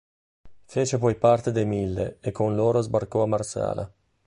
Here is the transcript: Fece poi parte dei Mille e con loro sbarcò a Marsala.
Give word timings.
Fece 0.65 0.97
poi 0.97 1.13
parte 1.13 1.51
dei 1.51 1.63
Mille 1.63 2.17
e 2.21 2.31
con 2.31 2.55
loro 2.55 2.81
sbarcò 2.81 3.21
a 3.21 3.27
Marsala. 3.27 3.93